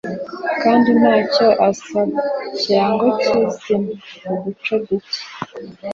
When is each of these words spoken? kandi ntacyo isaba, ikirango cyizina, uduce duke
kandi 0.61 0.89
ntacyo 0.99 1.47
isaba, 1.71 2.15
ikirango 2.49 3.07
cyizina, 3.21 3.91
uduce 4.31 4.73
duke 4.85 5.19